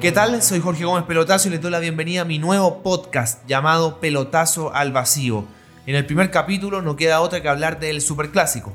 [0.00, 0.40] ¿Qué tal?
[0.42, 4.72] Soy Jorge Gómez Pelotazo y les doy la bienvenida a mi nuevo podcast llamado Pelotazo
[4.72, 5.44] al Vacío.
[5.86, 8.72] En el primer capítulo no queda otra que hablar del superclásico.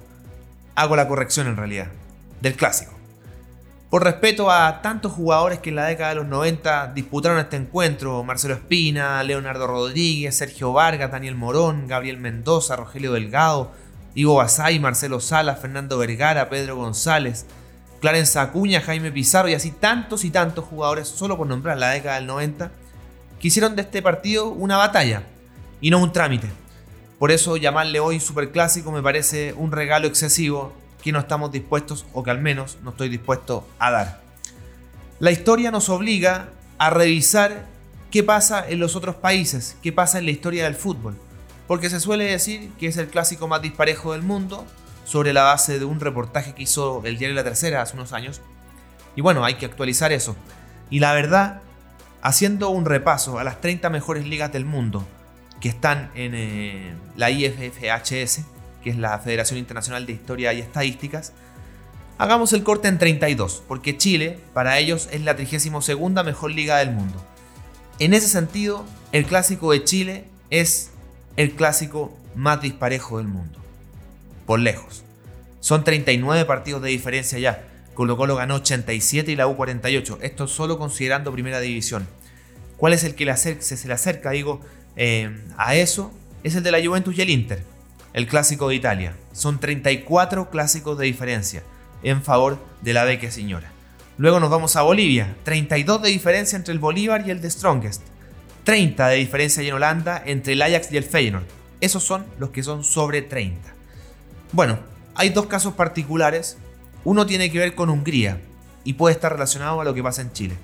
[0.76, 1.88] Hago la corrección en realidad,
[2.42, 2.92] del clásico.
[3.90, 8.22] Por respeto a tantos jugadores que en la década de los 90 disputaron este encuentro,
[8.26, 13.72] Marcelo Espina, Leonardo Rodríguez, Sergio Vargas, Daniel Morón, Gabriel Mendoza, Rogelio Delgado,
[14.14, 17.46] Ivo Basay, Marcelo Salas, Fernando Vergara, Pedro González,
[18.04, 22.16] Clarence Acuña, Jaime Pizarro y así tantos y tantos jugadores, solo por nombrar la década
[22.16, 22.70] del 90,
[23.40, 25.24] que hicieron de este partido una batalla
[25.80, 26.50] y no un trámite.
[27.18, 32.24] Por eso llamarle hoy superclásico me parece un regalo excesivo que no estamos dispuestos, o
[32.24, 34.22] que al menos no estoy dispuesto a dar.
[35.22, 37.68] La historia nos obliga a revisar
[38.12, 41.16] qué pasa en los otros países, qué pasa en la historia del fútbol.
[41.68, 44.68] Porque se suele decir que es el clásico más disparejo del mundo,
[45.04, 48.42] sobre la base de un reportaje que hizo el diario La Tercera hace unos años.
[49.16, 50.36] Y bueno, hay que actualizar eso.
[50.90, 51.62] Y la verdad,
[52.22, 55.06] haciendo un repaso a las 30 mejores ligas del mundo
[55.60, 58.42] que están en eh, la IFFHS,
[58.84, 61.34] que es la Federación Internacional de Historia y Estadísticas,
[62.18, 66.92] hagamos el corte en 32, porque Chile, para ellos, es la 32 mejor liga del
[66.92, 67.24] mundo.
[68.00, 70.92] En ese sentido, el clásico de Chile es
[71.38, 73.63] el clásico más disparejo del mundo
[74.46, 75.04] por lejos.
[75.60, 77.64] Son 39 partidos de diferencia ya.
[77.94, 80.20] Colo Colo ganó 87 y la U 48.
[80.22, 82.08] Esto solo considerando primera división.
[82.78, 84.62] ¿Cuál es el que se le acerca, digo,
[84.96, 86.12] eh, a eso?
[86.44, 87.64] Es el de la Juventus y el Inter,
[88.14, 89.16] el clásico de Italia.
[89.32, 91.64] Son 34 clásicos de diferencia
[92.04, 93.72] en favor de la Vecchia Señora.
[94.18, 98.02] Luego nos vamos a Bolivia, 32 de diferencia entre el Bolívar y el de Strongest.
[98.64, 101.46] 30 de diferencia en Holanda entre el Ajax y el Feyenoord.
[101.82, 103.73] Esos son los que son sobre 30.
[104.54, 104.78] Bueno,
[105.16, 106.58] hay dos casos particulares.
[107.04, 108.40] Uno tiene que ver con Hungría
[108.84, 110.56] y puede estar relacionado a lo que pasa en Chile.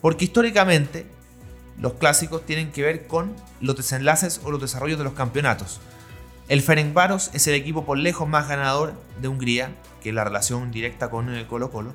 [0.00, 1.06] Porque históricamente
[1.80, 5.78] los clásicos tienen que ver con los desenlaces o los desarrollos de los campeonatos.
[6.48, 9.70] El Ferencváros es el equipo por lejos más ganador de Hungría,
[10.02, 11.94] que la relación directa con el Colo Colo.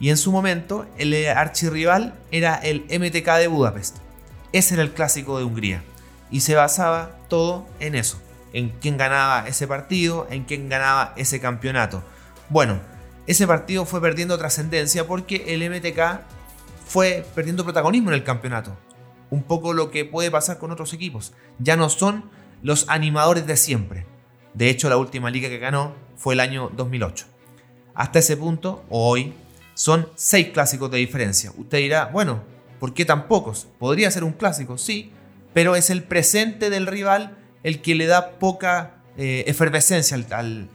[0.00, 3.98] Y en su momento el archirrival era el MTK de Budapest.
[4.50, 5.84] Ese era el clásico de Hungría.
[6.32, 8.20] Y se basaba todo en eso
[8.52, 12.02] en quién ganaba ese partido, en quién ganaba ese campeonato.
[12.48, 12.80] Bueno,
[13.26, 16.20] ese partido fue perdiendo trascendencia porque el MTK
[16.86, 18.76] fue perdiendo protagonismo en el campeonato.
[19.30, 21.32] Un poco lo que puede pasar con otros equipos.
[21.58, 22.28] Ya no son
[22.62, 24.06] los animadores de siempre.
[24.54, 27.26] De hecho, la última liga que ganó fue el año 2008.
[27.94, 29.34] Hasta ese punto, hoy,
[29.74, 31.52] son seis clásicos de diferencia.
[31.56, 32.42] Usted dirá, bueno,
[32.80, 33.68] ¿por qué tan pocos?
[33.78, 35.12] Podría ser un clásico, sí,
[35.54, 40.68] pero es el presente del rival el que le da poca eh, efervescencia al,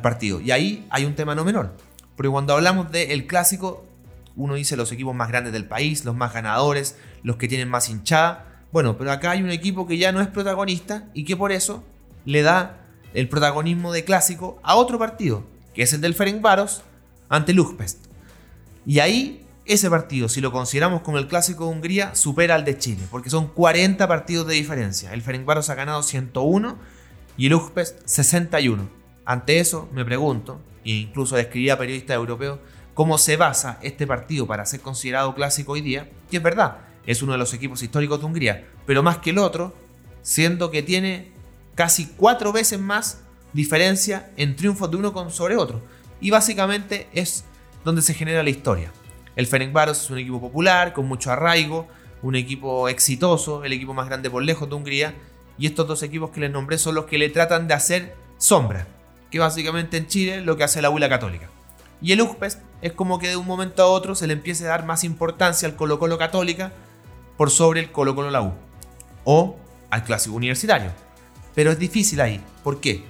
[0.00, 0.40] partido.
[0.40, 1.76] Y ahí hay un tema no menor.
[2.16, 3.84] Porque cuando hablamos del clásico,
[4.36, 7.88] uno dice los equipos más grandes del país, los más ganadores, los que tienen más
[7.88, 8.46] hinchada.
[8.72, 11.84] Bueno, pero acá hay un equipo que ya no es protagonista y que por eso
[12.24, 12.80] le da
[13.12, 16.82] el protagonismo de clásico a otro partido, que es el del Ferencváros
[17.28, 18.06] ante Lugpest.
[18.86, 22.76] Y ahí ese partido, si lo consideramos como el clásico de Hungría, supera al de
[22.76, 25.12] Chile, porque son 40 partidos de diferencia.
[25.12, 26.76] El Ferencváros ha ganado 101
[27.36, 28.88] y el Ujpest 61.
[29.24, 32.58] Ante eso, me pregunto, e incluso le a periodistas europeos,
[32.92, 37.22] cómo se basa este partido para ser considerado clásico hoy día, que es verdad, es
[37.22, 39.74] uno de los equipos históricos de Hungría, pero más que el otro,
[40.22, 41.32] siendo que tiene
[41.74, 43.22] casi cuatro veces más
[43.52, 45.82] diferencia en triunfos de uno sobre otro.
[46.20, 47.44] Y básicamente es
[47.84, 48.92] donde se genera la historia.
[49.36, 51.88] El Ferencváros es un equipo popular, con mucho arraigo,
[52.22, 55.14] un equipo exitoso, el equipo más grande por lejos de Hungría.
[55.58, 58.86] Y estos dos equipos que les nombré son los que le tratan de hacer sombra,
[59.30, 61.48] que básicamente en Chile lo que hace la Huila Católica.
[62.00, 64.68] Y el UJPEST es como que de un momento a otro se le empiece a
[64.68, 66.72] dar más importancia al Colo Colo Católica
[67.36, 68.52] por sobre el Colo Colo La U.
[69.24, 69.56] O
[69.90, 70.90] al clásico universitario.
[71.54, 72.40] Pero es difícil ahí.
[72.62, 73.04] ¿Por qué?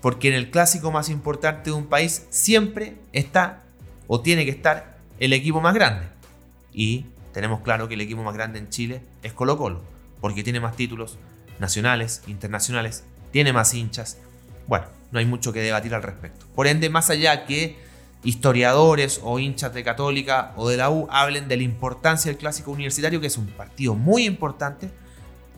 [0.00, 3.64] Porque en el clásico más importante de un país siempre está
[4.06, 6.06] o tiene que estar el equipo más grande.
[6.72, 9.82] Y tenemos claro que el equipo más grande en Chile es Colo Colo,
[10.20, 11.18] porque tiene más títulos
[11.58, 14.18] nacionales, internacionales, tiene más hinchas.
[14.66, 16.46] Bueno, no hay mucho que debatir al respecto.
[16.54, 17.76] Por ende, más allá que
[18.24, 22.72] historiadores o hinchas de Católica o de la U hablen de la importancia del clásico
[22.72, 24.90] universitario, que es un partido muy importante,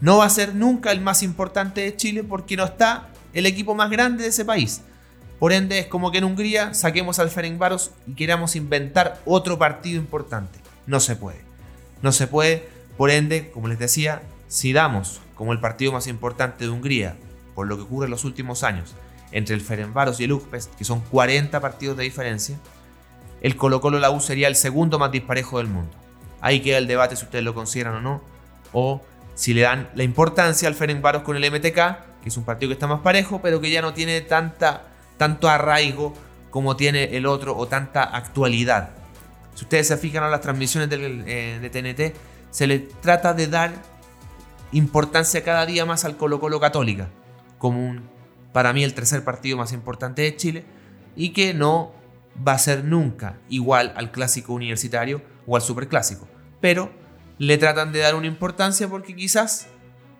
[0.01, 3.75] no va a ser nunca el más importante de Chile porque no está el equipo
[3.75, 4.83] más grande de ese país.
[5.41, 9.99] Por ende, es como que en Hungría saquemos al Ferencváros y queramos inventar otro partido
[9.99, 10.59] importante.
[10.87, 11.41] No se puede.
[12.03, 12.69] No se puede.
[12.99, 17.17] Por ende, como les decía, si damos como el partido más importante de Hungría,
[17.55, 18.95] por lo que ocurre en los últimos años,
[19.33, 22.59] entre el Ferencváros y el Ujpest, que son 40 partidos de diferencia,
[23.41, 25.93] el Colo Colo la U sería el segundo más disparejo del mundo.
[26.43, 28.23] Ahí queda el debate si ustedes lo consideran o no,
[28.75, 29.01] o
[29.35, 32.75] si le dan la importancia al Ferencváros con el MTK, que es un partido que
[32.75, 34.90] está más parejo, pero que ya no tiene tanta
[35.21, 36.15] tanto arraigo
[36.49, 38.89] como tiene el otro o tanta actualidad.
[39.55, 42.17] Si ustedes se fijan en las transmisiones eh, de TNT,
[42.49, 43.71] se le trata de dar
[44.73, 47.11] importancia cada día más al Colo Colo Católica,
[47.59, 48.09] como un,
[48.55, 50.65] para mí el tercer partido más importante de Chile,
[51.15, 51.93] y que no
[52.49, 56.27] va a ser nunca igual al clásico universitario o al superclásico.
[56.63, 56.91] Pero
[57.37, 59.69] le tratan de dar una importancia porque quizás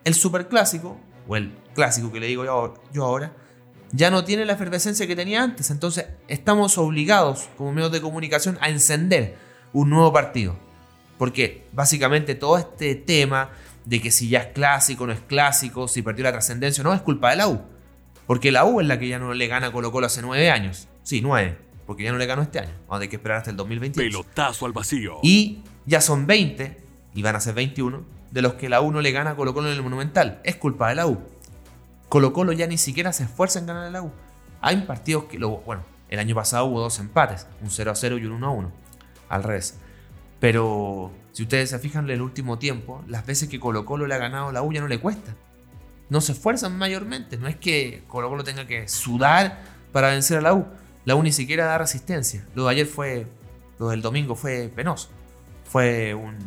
[0.03, 2.45] el superclásico, o el clásico que le digo
[2.93, 3.33] yo ahora,
[3.91, 5.69] ya no tiene la efervescencia que tenía antes.
[5.71, 9.37] Entonces estamos obligados como medios de comunicación a encender
[9.73, 10.55] un nuevo partido.
[11.17, 13.51] Porque básicamente todo este tema
[13.85, 17.01] de que si ya es clásico, no es clásico, si perdió la trascendencia no, es
[17.01, 17.61] culpa de la U.
[18.27, 20.49] Porque la U es la que ya no le gana a Colo Colo hace nueve
[20.49, 20.87] años.
[21.03, 21.57] Sí, nueve.
[21.85, 22.71] Porque ya no le ganó este año.
[22.87, 24.09] Vamos a tener que esperar hasta el 2021.
[24.09, 25.19] Pelotazo al vacío.
[25.23, 26.77] Y ya son 20,
[27.13, 29.53] y van a ser 21, de los que la U no le gana a Colo
[29.53, 30.39] Colo en el Monumental.
[30.43, 31.19] Es culpa de la U.
[32.11, 34.11] Colo Colo ya ni siquiera se esfuerza en ganar el U.
[34.59, 38.25] Hay partidos que, bueno, el año pasado hubo dos empates, un 0 a 0 y
[38.25, 38.71] un 1 a 1,
[39.29, 39.77] al revés.
[40.41, 44.15] Pero si ustedes se fijan en el último tiempo, las veces que Colo Colo le
[44.15, 45.37] ha ganado a la U ya no le cuesta.
[46.09, 49.61] No se esfuerzan mayormente, no es que Colo Colo tenga que sudar
[49.93, 50.65] para vencer a la U.
[51.05, 52.45] La U ni siquiera da resistencia.
[52.55, 53.25] Lo de ayer fue,
[53.79, 55.07] lo del domingo fue penoso.
[55.63, 56.37] Fue un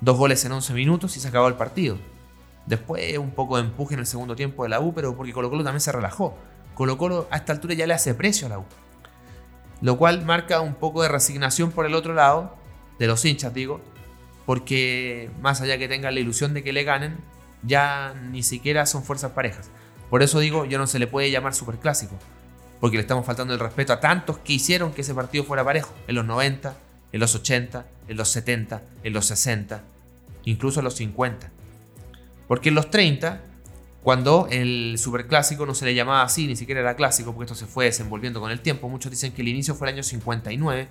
[0.00, 1.98] dos goles en 11 minutos y se acabó el partido.
[2.66, 5.50] Después un poco de empuje en el segundo tiempo de la U, pero porque Colo
[5.50, 6.36] Colo también se relajó.
[6.74, 8.64] Colo Colo a esta altura ya le hace precio a la U.
[9.80, 12.56] Lo cual marca un poco de resignación por el otro lado,
[12.98, 13.80] de los hinchas digo,
[14.46, 17.18] porque más allá que tengan la ilusión de que le ganen,
[17.62, 19.70] ya ni siquiera son fuerzas parejas.
[20.10, 22.16] Por eso digo, ya no se le puede llamar superclásico,
[22.80, 25.92] porque le estamos faltando el respeto a tantos que hicieron que ese partido fuera parejo,
[26.06, 26.74] en los 90,
[27.12, 29.82] en los 80, en los 70, en los 60,
[30.44, 31.50] incluso en los 50.
[32.48, 33.40] Porque en los 30,
[34.02, 37.66] cuando el superclásico no se le llamaba así, ni siquiera era clásico, porque esto se
[37.66, 40.88] fue desenvolviendo con el tiempo, muchos dicen que el inicio fue el año 59,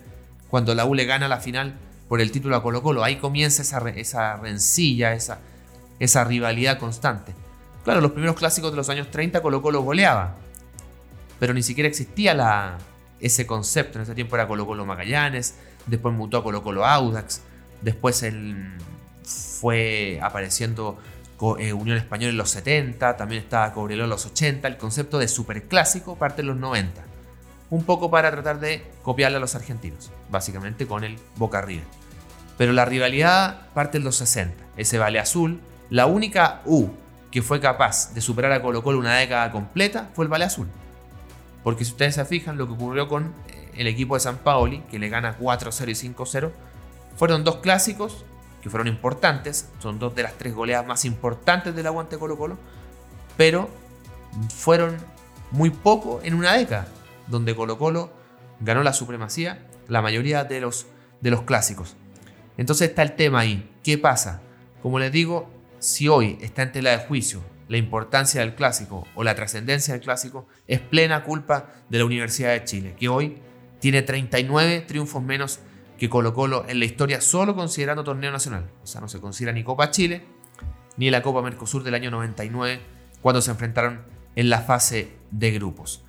[0.49, 1.75] cuando la U le gana la final
[2.07, 3.03] por el título a Colo Colo.
[3.03, 7.33] Ahí comienza esa, rencilla, esa, rivalidad constante.
[7.83, 10.35] Claro, los primeros clásicos de los años 30 Colo Colo goleaba,
[11.39, 12.77] pero ni siquiera existía
[13.19, 13.97] ese concepto.
[13.97, 15.55] En ese tiempo era Colo Colo Magallanes,
[15.85, 17.41] después mutó a Colo Colo Audax,
[17.81, 18.73] después él
[19.23, 20.99] fue apareciendo
[21.39, 26.15] Unión Española en los 70, también estaba Cobreloa en los 80, el concepto de superclásico
[26.15, 27.03] parte en los 90.
[27.69, 31.85] Un poco para tratar de copiarle a los argentinos, básicamente con el Boca River.
[32.57, 35.59] Pero la rivalidad parte en los 60, ese Vale Azul,
[35.89, 36.89] la única U
[37.31, 40.67] que fue capaz de superar a Colo Colo una década completa fue el Vale Azul.
[41.63, 44.83] Porque si ustedes se fijan, lo que ocurrió con eh, el equipo de San Paoli,
[44.89, 46.51] que le gana 4-0 y 5-0,
[47.17, 48.23] fueron dos clásicos
[48.65, 52.57] que fueron importantes, son dos de las tres goleadas más importantes del aguante Colo Colo,
[53.37, 53.69] pero
[54.49, 54.97] fueron
[55.51, 56.87] muy poco en una década,
[57.27, 58.11] donde Colo Colo
[58.59, 60.87] ganó la supremacía la mayoría de los,
[61.21, 61.95] de los clásicos.
[62.57, 64.41] Entonces está el tema ahí, ¿qué pasa?
[64.81, 69.23] Como les digo, si hoy está en tela de juicio la importancia del clásico o
[69.23, 73.37] la trascendencia del clásico, es plena culpa de la Universidad de Chile, que hoy
[73.79, 75.59] tiene 39 triunfos menos
[75.97, 78.69] que Colo Colo en la historia solo considerando torneo nacional.
[78.83, 80.23] O sea, no se considera ni Copa Chile
[80.97, 82.79] ni la Copa Mercosur del año 99
[83.21, 84.01] cuando se enfrentaron
[84.35, 86.03] en la fase de grupos.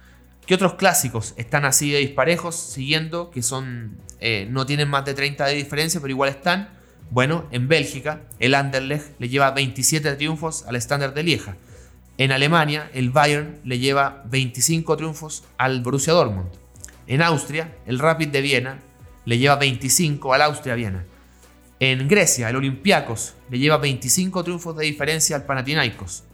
[0.47, 5.15] ¿Qué otros clásicos están así de disparejos siguiendo que son eh, no tienen más de
[5.15, 6.71] 30 de diferencia pero igual están?
[7.11, 11.57] Bueno, en Bélgica el Anderlecht le lleva 27 triunfos al Standard de Lieja.
[12.19, 16.49] En Alemania el Bayern le lleva 25 triunfos al Borussia Dortmund.
[17.09, 18.79] En Austria el Rapid de Viena
[19.27, 21.05] le lleva 25 al Austria Viena.
[21.79, 26.25] En Grecia, el Olympiacos le lleva 25 triunfos de diferencia al Panathinaikos.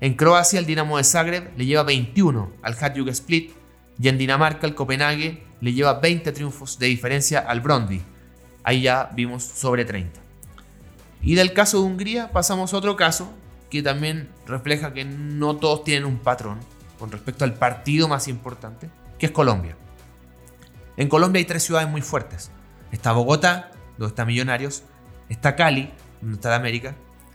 [0.00, 3.52] En Croacia, el Dinamo de Zagreb le lleva 21 al Hajduk Split.
[4.00, 8.02] Y en Dinamarca, el Copenhague le lleva 20 triunfos de diferencia al Brondby.
[8.64, 10.20] Ahí ya vimos sobre 30.
[11.22, 13.32] Y del caso de Hungría pasamos a otro caso
[13.70, 16.58] que también refleja que no todos tienen un patrón
[16.98, 19.76] con respecto al partido más importante, que es Colombia.
[20.96, 22.50] En Colombia hay tres ciudades muy fuertes.
[22.90, 24.82] Está Bogotá, donde está Millonarios,
[25.28, 26.94] está Cali, donde está la América,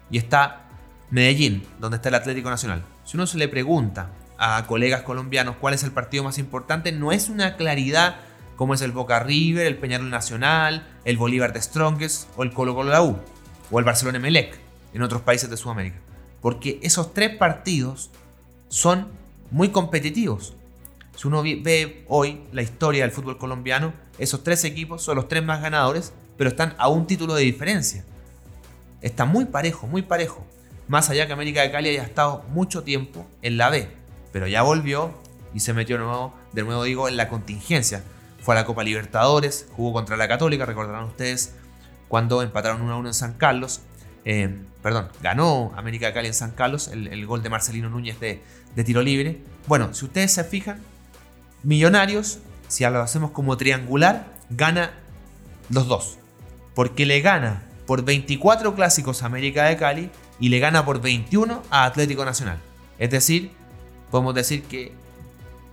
[0.09, 0.67] y está
[1.09, 2.83] Medellín, donde está el Atlético Nacional.
[3.03, 7.11] Si uno se le pregunta a colegas colombianos cuál es el partido más importante, no
[7.11, 8.17] es una claridad
[8.57, 12.75] como es el Boca River, el Peñarol Nacional, el Bolívar de Strongest o el Colo
[12.75, 13.17] Colo la U
[13.71, 14.59] o el Barcelona Emelec
[14.93, 15.97] en otros países de Sudamérica.
[16.41, 18.11] Porque esos tres partidos
[18.67, 19.07] son
[19.51, 20.56] muy competitivos.
[21.17, 25.43] Si uno ve hoy la historia del fútbol colombiano, esos tres equipos son los tres
[25.43, 28.05] más ganadores, pero están a un título de diferencia.
[29.01, 30.45] Está muy parejo, muy parejo.
[30.88, 33.89] Más allá que América de Cali haya estado mucho tiempo en la B,
[34.31, 35.12] pero ya volvió
[35.55, 38.03] y se metió de nuevo, de nuevo digo, en la contingencia.
[38.39, 41.55] Fue a la Copa Libertadores, jugó contra la Católica, recordarán ustedes
[42.09, 43.81] cuando empataron 1 a 1 en San Carlos.
[44.24, 48.39] Eh, perdón, ganó América de Cali en San Carlos, el, gol de Marcelino Núñez de,
[48.75, 49.41] de, tiro libre.
[49.65, 50.79] Bueno, si ustedes se fijan,
[51.67, 54.93] Millonarios, si lo hacemos como triangular, gana
[55.69, 56.17] los dos.
[56.74, 60.09] Porque le gana por 24 clásicos a América de Cali
[60.39, 62.57] y le gana por 21 a Atlético Nacional.
[63.00, 63.51] Es decir,
[64.09, 64.93] podemos decir que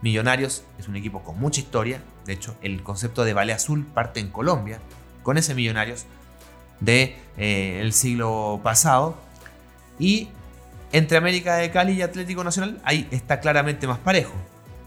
[0.03, 2.03] Millonarios es un equipo con mucha historia.
[2.27, 4.81] De hecho, el concepto de Vale Azul parte en Colombia
[5.23, 6.07] con ese Millonarios
[6.81, 9.17] del de, eh, siglo pasado.
[10.01, 10.29] Y
[10.91, 14.35] entre América de Cali y Atlético Nacional, ahí está claramente más parejo.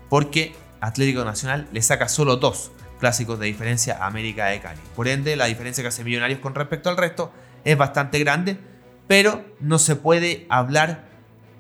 [0.09, 4.79] Porque Atlético Nacional le saca solo dos clásicos de diferencia América de Cali.
[4.95, 7.31] Por ende, la diferencia que hace Millonarios con respecto al resto
[7.63, 8.57] es bastante grande,
[9.07, 11.07] pero no se puede hablar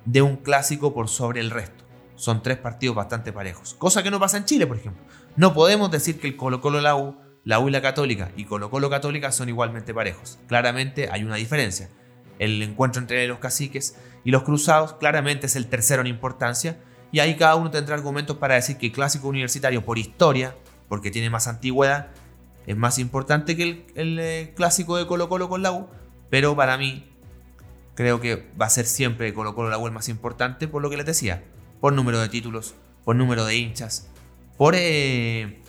[0.05, 1.83] de un clásico por sobre el resto.
[2.15, 3.75] Son tres partidos bastante parejos.
[3.75, 5.03] Cosa que no pasa en Chile, por ejemplo.
[5.35, 8.43] No podemos decir que el Colo Colo la U la U y la Católica y
[8.43, 10.37] Colo Colo Católica son igualmente parejos.
[10.47, 11.89] Claramente hay una diferencia.
[12.39, 13.95] El encuentro entre los caciques
[14.25, 16.77] y los cruzados claramente es el tercero en importancia
[17.11, 20.55] y ahí cada uno tendrá argumentos para decir que el clásico universitario por historia,
[20.89, 22.07] porque tiene más antigüedad,
[22.65, 25.87] es más importante que el, eh, clásico de Colo Colo con la U,
[26.29, 27.09] pero para mí
[27.95, 30.89] creo que va a ser siempre Colo Colo la U el más importante por lo
[30.89, 31.43] que les decía,
[31.79, 34.09] por número de títulos, por número de hinchas,
[34.57, 35.61] por eh,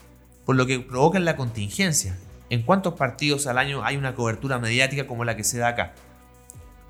[0.45, 2.19] por lo que provoca la contingencia.
[2.51, 5.95] ¿En cuántos partidos al año hay una cobertura mediática como la que se da acá?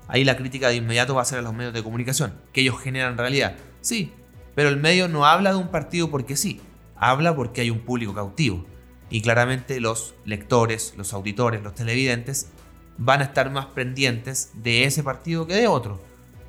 [0.07, 2.79] Ahí la crítica de inmediato va a ser a los medios de comunicación, que ellos
[2.79, 3.55] generan realidad.
[3.81, 4.13] Sí,
[4.59, 6.59] pero el medio no habla de un partido porque sí,
[6.97, 8.65] habla porque hay un público cautivo.
[9.09, 12.49] Y claramente los lectores, los auditores, los televidentes
[12.97, 16.03] van a estar más pendientes de ese partido que de otro.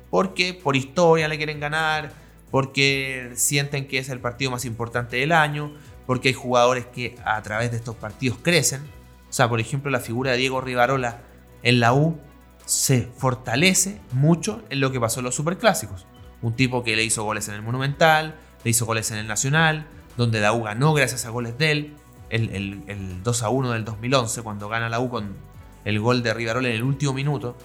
[0.09, 2.11] Porque por historia le quieren ganar,
[2.51, 5.73] porque sienten que es el partido más importante del año,
[6.05, 8.81] porque hay jugadores que a través de estos partidos crecen.
[9.29, 11.21] O sea, por ejemplo, la figura de Diego Rivarola
[11.63, 12.19] en la U
[12.65, 16.05] se fortalece mucho en lo que pasó en los superclásicos.
[16.41, 19.85] Un tipo que le hizo goles en el Monumental, le hizo goles en el Nacional,
[20.17, 21.95] donde la U ganó gracias a goles de él.
[22.29, 25.35] El, 2 a 1 del 2011, cuando gana la U con
[25.83, 27.57] el gol de Rivarola en el último minuto,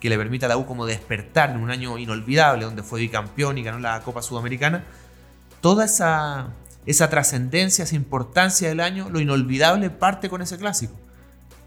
[0.00, 3.58] que le permite a la U como despertar en un año inolvidable, donde fue bicampeón
[3.58, 4.84] y ganó la Copa Sudamericana.
[5.60, 6.50] Toda esa,
[6.86, 10.94] esa trascendencia, esa importancia del año, lo inolvidable parte con ese clásico.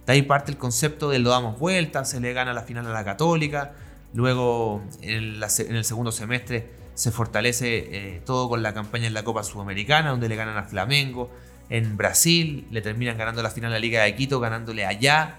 [0.06, 2.92] De ahí parte el concepto de lo damos vuelta, se le gana la final a
[2.92, 3.74] la Católica,
[4.16, 9.44] luego en, el segundo semestre se fortalece eh, todo con la campaña en la Copa
[9.44, 11.30] Sudamericana, donde le ganan a Flamengo,
[11.70, 15.36] en Brasil le terminan ganando la final a la Liga de Quito, ganándole allá,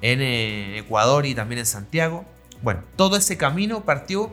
[0.00, 2.24] en eh, Ecuador y también en Santiago.
[2.62, 4.30] Bueno, todo ese camino partió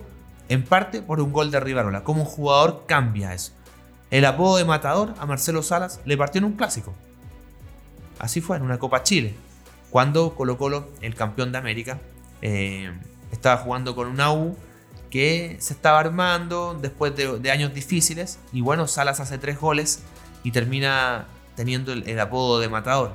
[0.49, 2.03] en parte por un gol de Rivarola.
[2.03, 3.53] Como un jugador cambia eso.
[4.11, 6.93] El apodo de matador a Marcelo Salas le partió en un clásico.
[8.19, 9.35] Así fue, en una Copa Chile.
[9.89, 11.99] Cuando Colo Colo, el campeón de América,
[12.41, 12.91] eh,
[13.31, 14.57] estaba jugando con una U
[15.09, 18.39] que se estaba armando después de, años difíciles.
[18.51, 20.03] Y bueno, Salas hace tres goles
[20.43, 23.13] y termina teniendo el, apodo de matador.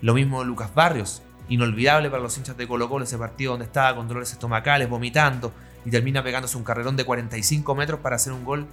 [0.00, 3.96] Lo mismo Lucas Barrios, inolvidable para los hinchas de Colo Colo ese partido donde estaba
[3.96, 5.52] con dolores estomacales, vomitando
[5.84, 8.66] y termina pegándose un carrerón de 45 metros para hacer un gol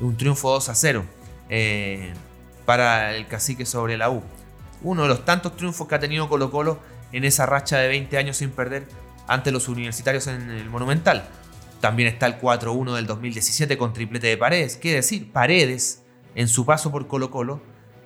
[0.00, 1.04] un triunfo 2 a 0
[1.48, 2.12] eh,
[2.64, 4.22] para el cacique sobre la U.
[4.82, 6.78] Uno de los tantos triunfos que ha tenido Colo Colo
[7.12, 8.86] en esa racha de 20 años sin perder
[9.26, 11.28] ante los universitarios en el Monumental.
[11.80, 14.76] También está el 4-1 del 2017 con triplete de Paredes.
[14.76, 15.30] ¿Qué decir?
[15.30, 16.02] Paredes,
[16.34, 17.60] en su paso por Colo Colo,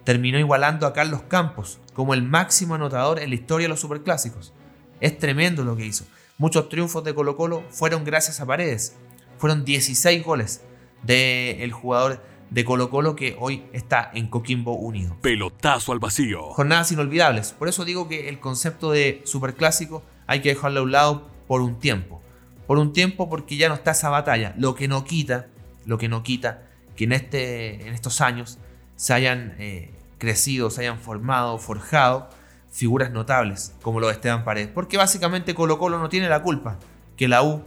[0.04, 4.52] terminó igualando a Carlos Campos como el máximo anotador en la historia de los superclásicos.
[5.00, 6.04] Es tremendo lo que hizo.
[6.36, 8.96] Muchos triunfos de Colo Colo fueron gracias a Paredes.
[9.38, 10.62] Fueron 16 goles
[11.02, 15.16] del jugador de Colo Colo que hoy está en Coquimbo Unido.
[15.20, 16.42] Pelotazo al vacío.
[16.52, 17.52] Jornadas inolvidables.
[17.52, 21.60] Por eso digo que el concepto de superclásico hay que dejarlo a un lado por
[21.60, 22.22] un tiempo.
[22.68, 24.54] Por un tiempo porque ya no está esa batalla.
[24.56, 25.48] Lo que no quita,
[25.86, 28.58] lo que no quita que en, este, en estos años
[28.94, 32.30] se hayan eh, crecido, se hayan formado, forjado
[32.70, 34.70] figuras notables como lo de Esteban Paredes.
[34.72, 36.78] Porque básicamente Colo Colo no tiene la culpa
[37.16, 37.64] que la U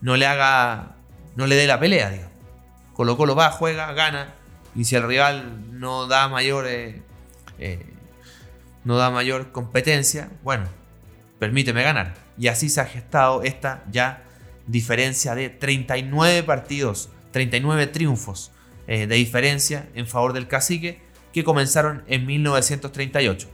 [0.00, 0.94] no le haga,
[1.34, 2.30] no le dé la pelea.
[2.92, 4.34] Colo Colo va, juega, gana,
[4.76, 7.02] y si el rival no da mayor, eh,
[7.58, 7.84] eh,
[8.84, 10.68] no da mayor competencia, bueno,
[11.38, 12.14] permíteme ganar.
[12.38, 14.24] Y así se ha gestado esta ya
[14.66, 18.50] diferencia de 39 partidos, 39 triunfos
[18.86, 21.00] eh, de diferencia en favor del cacique
[21.32, 23.48] que comenzaron en 1938.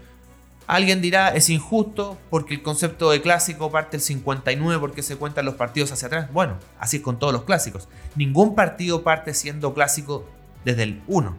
[0.66, 5.44] Alguien dirá, es injusto porque el concepto de clásico parte el 59 porque se cuentan
[5.44, 6.32] los partidos hacia atrás.
[6.32, 7.88] Bueno, así es con todos los clásicos.
[8.14, 10.28] Ningún partido parte siendo clásico
[10.64, 11.36] desde el 1.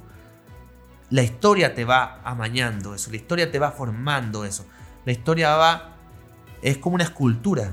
[1.12, 4.66] La historia te va amañando eso, la historia te va formando eso.
[5.06, 5.91] La historia va,
[6.62, 7.72] es como una escultura.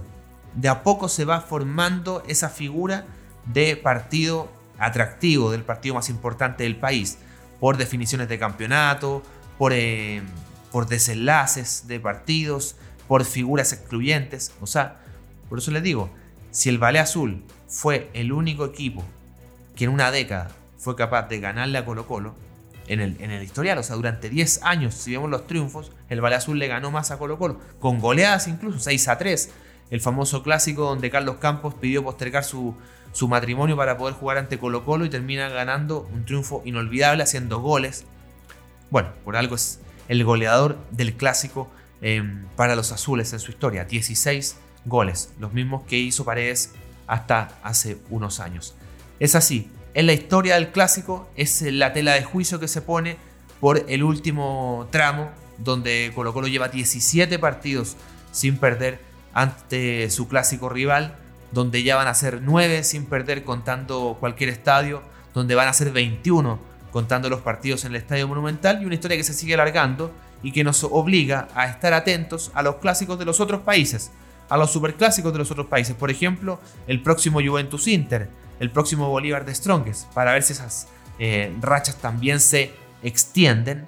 [0.55, 3.05] De a poco se va formando esa figura
[3.47, 7.19] de partido atractivo, del partido más importante del país,
[7.61, 9.23] por definiciones de campeonato,
[9.59, 9.73] por...
[9.73, 10.23] Eh,
[10.71, 12.77] por desenlaces de partidos,
[13.07, 14.53] por figuras excluyentes.
[14.61, 14.99] O sea,
[15.49, 16.11] por eso les digo,
[16.51, 19.05] si el Ballet Azul fue el único equipo
[19.77, 22.35] que en una década fue capaz de ganarle a Colo Colo,
[22.89, 26.59] en el, historial, o sea, durante 10 años, si vemos los triunfos, el Ballet Azul
[26.59, 29.51] le ganó más a Colo Colo, con goleadas incluso, 6 a 3.
[29.91, 32.75] El famoso clásico donde Carlos Campos pidió postergar su,
[33.13, 37.61] su matrimonio para poder jugar ante Colo Colo y termina ganando un triunfo inolvidable haciendo
[37.61, 38.05] goles.
[38.91, 43.85] Bueno, por algo es el goleador del clásico em, para los azules en su historia.
[43.85, 46.73] 16 goles, los mismos que hizo Paredes
[47.07, 48.75] hasta hace unos años.
[49.21, 53.17] Es así, en la historia del clásico es la tela de juicio que se pone
[53.59, 55.29] por el último tramo,
[55.59, 57.97] donde Colo Colo lleva 17 partidos
[58.31, 59.01] sin perder
[59.35, 61.17] ante su clásico rival,
[61.51, 65.03] donde ya van a ser 9 sin perder contando cualquier estadio,
[65.35, 66.61] donde van a ser 21
[66.93, 70.13] contando los partidos en el Estadio Monumental y una historia que se sigue alargando
[70.45, 74.13] y que nos obliga a estar atentos a los clásicos de los otros países,
[74.49, 75.97] a los superclásicos de los otros países.
[75.97, 78.29] Por ejemplo, el próximo Juventus Inter,
[78.61, 83.87] el próximo Bolívar de Strongest, para ver si esas eh, rachas también se extienden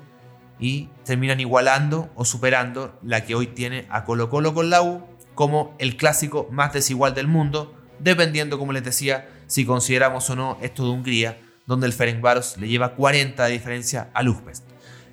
[0.59, 5.03] y terminan igualando o superando la que hoy tiene a Colo Colo con la U
[5.35, 10.59] como el clásico más desigual del mundo, dependiendo, como les decía, si consideramos o no
[10.61, 11.39] esto de Hungría
[11.71, 14.57] donde el Ferencváros le lleva 40 de diferencia al Uzbek.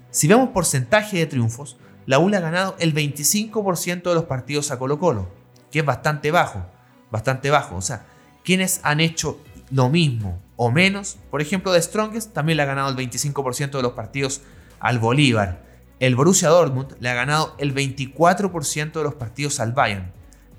[0.10, 4.80] Si vemos porcentaje de triunfos, la ULA ha ganado el 25% de los partidos a
[4.80, 5.30] Colo Colo,
[5.72, 6.65] que es bastante bajo,
[7.12, 7.76] bastante bajo.
[7.76, 8.08] O sea,
[8.43, 9.39] quienes han hecho
[9.71, 13.82] lo mismo o menos, por ejemplo, de Strongest también le ha ganado el 25% de
[13.82, 14.41] los partidos
[14.80, 15.63] al Bolívar.
[15.99, 20.12] El Borussia Dortmund le ha ganado el 24% de los partidos al Bayern.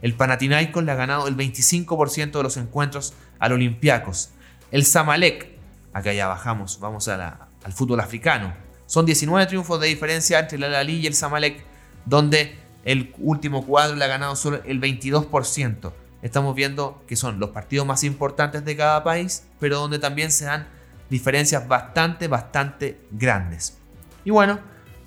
[0.02, 4.30] El Panathinaikos le ha ganado el 25% de los encuentros al Olympiacos.
[4.70, 5.58] El Samalek
[5.92, 8.54] Acá ya bajamos, vamos al fútbol africano.
[8.86, 11.64] Son 19 triunfos de diferencia entre la Lali y el Samalek,
[12.04, 15.92] donde el último cuadro le ha ganado solo el 22%.
[16.22, 20.46] Estamos viendo que son los partidos más importantes de cada país, pero donde también se
[20.46, 20.66] dan
[21.10, 23.78] diferencias bastante, bastante grandes.
[24.24, 24.58] Y bueno,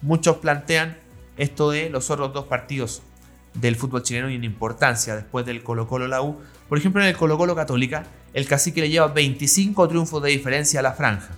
[0.01, 0.97] muchos plantean
[1.37, 3.01] esto de los otros dos partidos
[3.53, 6.39] del fútbol chileno y en importancia después del Colo Colo La U.
[6.69, 10.79] Por ejemplo, en el Colo Colo Católica, el cacique le lleva 25 triunfos de diferencia
[10.79, 11.33] a la franja,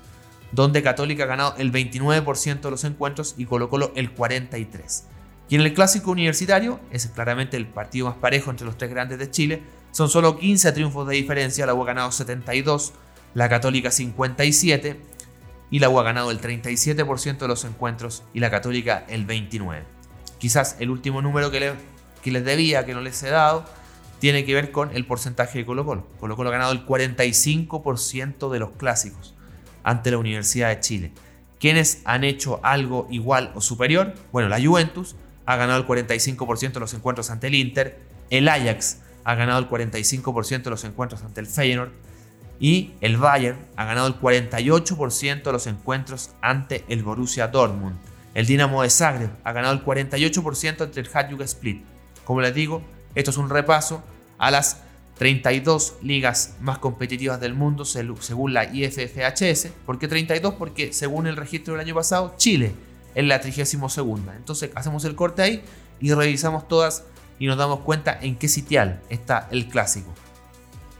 [0.51, 5.12] donde Católica ha ganado el 29% de los encuentros y Colo Colo el 43%.
[5.53, 9.19] Y en el clásico universitario, es claramente el partido más parejo entre los tres grandes
[9.19, 9.61] de Chile,
[9.91, 12.91] son solo 15 triunfos de diferencia, la U ha ganado 72,
[13.35, 14.99] la Católica 57
[15.69, 19.83] y la U ha ganado el 37% de los encuentros y la Católica el 29%.
[20.39, 21.73] Quizás el último número que, le,
[22.23, 23.63] que les debía, que no les he dado,
[24.17, 26.07] tiene que ver con el porcentaje de Colo Colo.
[26.19, 29.35] Colo Colo ha ganado el 45% de los clásicos
[29.83, 31.11] ante la Universidad de Chile.
[31.59, 34.15] ¿Quiénes han hecho algo igual o superior?
[34.31, 38.99] Bueno, la Juventus ha ganado el 45% de los encuentros ante el Inter, el Ajax
[39.23, 41.91] ha ganado el 45% de los encuentros ante el Feyenoord
[42.59, 47.95] y el Bayern ha ganado el 48% de los encuentros ante el Borussia Dortmund.
[48.33, 51.83] El Dinamo de Zagreb ha ganado el 48% ante el Hajduk Split.
[52.23, 52.81] Como les digo,
[53.15, 54.03] esto es un repaso
[54.37, 54.81] a las
[55.17, 59.67] 32 ligas más competitivas del mundo según la IFFHS.
[59.85, 60.55] ¿Por qué 32?
[60.55, 62.73] Porque según el registro del año pasado, Chile
[63.15, 63.97] es la 32.
[64.35, 65.63] Entonces hacemos el corte ahí
[65.99, 67.05] y revisamos todas
[67.39, 70.13] y nos damos cuenta en qué sitial está el clásico.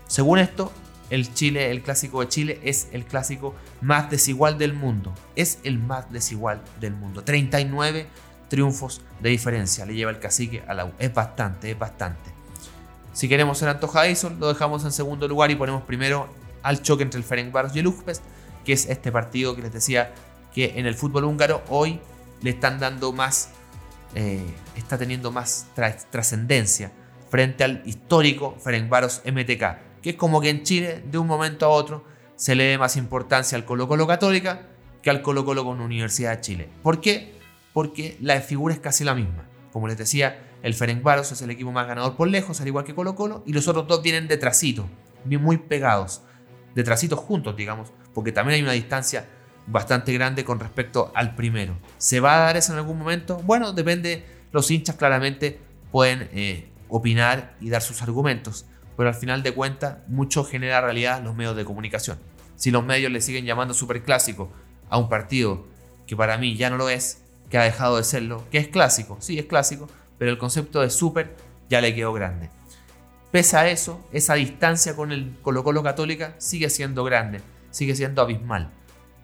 [0.08, 0.72] Según esto,
[1.10, 5.14] el Chile, el clásico de Chile es el clásico más desigual del mundo.
[5.36, 7.24] Es el más desigual del mundo.
[7.24, 8.08] 39
[8.50, 10.92] triunfos de diferencia le lleva el cacique a la U.
[11.00, 12.32] Es bastante, es bastante.
[13.14, 16.28] Si queremos ser antojadizos, lo dejamos en segundo lugar y ponemos primero
[16.64, 18.24] al choque entre el Ferencváros y el Ujpest,
[18.66, 20.14] que es este partido que les decía
[20.54, 22.00] que en el fútbol húngaro hoy
[22.42, 23.52] le están dando más,
[24.16, 24.42] eh,
[24.76, 25.68] está teniendo más
[26.12, 26.92] trascendencia
[27.30, 31.70] frente al histórico Ferencváros MTK, que es como que en Chile de un momento a
[31.70, 34.68] otro se le dé más importancia al Colo Colo Católica
[35.02, 36.70] que al Colo Colo con Universidad de Chile.
[36.82, 37.40] ¿Por qué?
[37.74, 39.50] Porque la figura es casi la misma.
[39.72, 42.96] Como les decía, el Ferencváros es el equipo más ganador por lejos, al igual que
[42.96, 44.88] Colo Colo, y los otros dos vienen detrásito,
[45.26, 46.22] muy pegados,
[46.76, 49.28] detrásito juntos, digamos, porque también hay una distancia
[49.68, 51.78] bastante grande con respecto al primero.
[51.98, 53.38] ¿Se va a dar eso en algún momento?
[53.44, 55.60] Bueno, depende, los hinchas claramente
[55.92, 58.66] pueden eh, opinar y dar sus argumentos,
[58.98, 62.18] pero al final de cuentas mucho genera realidad los medios de comunicación.
[62.56, 64.52] Si los medios le siguen llamando superclásico
[64.90, 65.66] a un partido
[66.06, 69.18] que para mí ya no lo es, que ha dejado de serlo, que es clásico,
[69.20, 71.36] sí es clásico, pero el concepto de super
[71.70, 72.50] ya le quedó grande.
[73.32, 78.22] Pese a eso, esa distancia con el Colo Colo Católica sigue siendo grande, sigue siendo
[78.22, 78.72] abismal,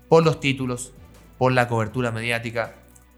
[0.10, 0.92] por los títulos,
[1.38, 2.76] por la cobertura mediática,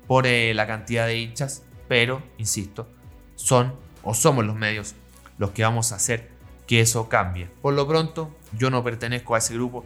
[0.08, 2.88] por eh, la cantidad de hinchas, pero, insisto,
[3.36, 3.73] son
[4.04, 4.95] o somos los medios
[5.38, 6.30] los que vamos a hacer
[6.67, 7.47] que eso cambie.
[7.62, 9.84] Por lo pronto, yo no pertenezco a ese grupo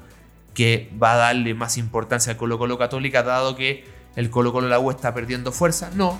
[0.53, 4.67] que va a darle más importancia al Colo Colo Católica, dado que el Colo Colo
[4.67, 5.91] La U está perdiendo fuerza.
[5.95, 6.17] No,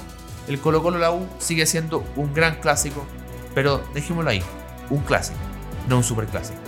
[0.48, 3.06] el Colo Colo La U sigue siendo un gran clásico,
[3.54, 4.42] pero dejémoslo ahí,
[4.90, 5.40] un clásico,
[5.90, 6.60] no un superclásico.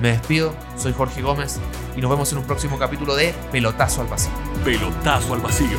[0.00, 1.58] Me despido, soy Jorge Gómez
[1.96, 4.32] y nos vemos en un próximo capítulo de Pelotazo al Vacío.
[4.64, 5.78] Pelotazo al Vacío